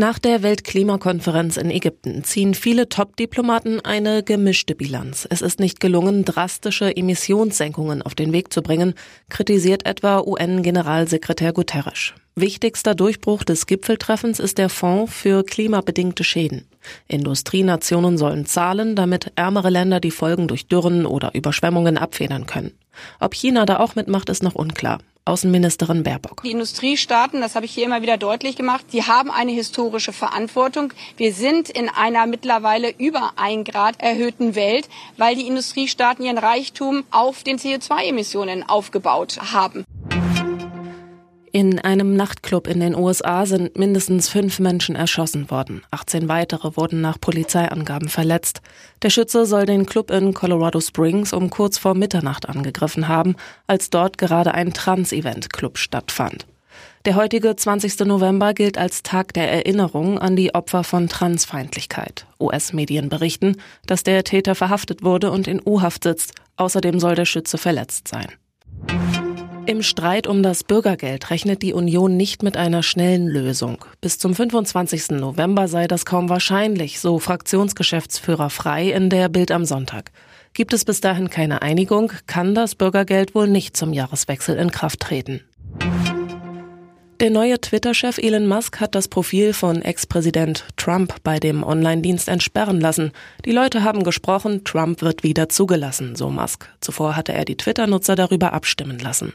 [0.00, 5.28] Nach der Weltklimakonferenz in Ägypten ziehen viele Top-Diplomaten eine gemischte Bilanz.
[5.28, 8.94] Es ist nicht gelungen, drastische Emissionssenkungen auf den Weg zu bringen,
[9.28, 12.14] kritisiert etwa UN-Generalsekretär Guterres.
[12.34, 16.66] Wichtigster Durchbruch des Gipfeltreffens ist der Fonds für klimabedingte Schäden.
[17.06, 22.72] Industrienationen sollen zahlen, damit ärmere Länder die Folgen durch Dürren oder Überschwemmungen abfedern können.
[23.18, 25.00] Ob China da auch mitmacht, ist noch unklar.
[25.30, 26.42] Außenministerin Baerbock.
[26.42, 30.92] Die Industriestaaten, das habe ich hier immer wieder deutlich gemacht, die haben eine historische Verantwortung.
[31.16, 37.04] Wir sind in einer mittlerweile über ein Grad erhöhten Welt, weil die Industriestaaten ihren Reichtum
[37.12, 39.84] auf den CO2-Emissionen aufgebaut haben.
[41.52, 45.82] In einem Nachtclub in den USA sind mindestens fünf Menschen erschossen worden.
[45.90, 48.60] 18 weitere wurden nach Polizeiangaben verletzt.
[49.02, 53.34] Der Schütze soll den Club in Colorado Springs um kurz vor Mitternacht angegriffen haben,
[53.66, 56.46] als dort gerade ein Trans-Event-Club stattfand.
[57.04, 57.98] Der heutige 20.
[58.00, 62.26] November gilt als Tag der Erinnerung an die Opfer von Transfeindlichkeit.
[62.38, 66.34] US-Medien berichten, dass der Täter verhaftet wurde und in U-Haft sitzt.
[66.56, 68.28] Außerdem soll der Schütze verletzt sein.
[69.66, 73.84] Im Streit um das Bürgergeld rechnet die Union nicht mit einer schnellen Lösung.
[74.00, 75.10] Bis zum 25.
[75.10, 80.12] November sei das kaum wahrscheinlich, so Fraktionsgeschäftsführer Frei in der Bild am Sonntag.
[80.54, 85.00] Gibt es bis dahin keine Einigung, kann das Bürgergeld wohl nicht zum Jahreswechsel in Kraft
[85.00, 85.42] treten.
[87.20, 92.80] Der neue Twitter-Chef Elon Musk hat das Profil von Ex-Präsident Trump bei dem Online-Dienst entsperren
[92.80, 93.12] lassen.
[93.44, 96.70] Die Leute haben gesprochen, Trump wird wieder zugelassen, so Musk.
[96.80, 99.34] Zuvor hatte er die Twitter-Nutzer darüber abstimmen lassen.